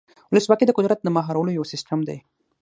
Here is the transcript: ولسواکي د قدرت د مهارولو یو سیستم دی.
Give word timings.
ولسواکي 0.31 0.65
د 0.67 0.71
قدرت 0.77 0.99
د 1.03 1.07
مهارولو 1.17 1.55
یو 1.57 1.69
سیستم 1.73 1.99
دی. 2.07 2.17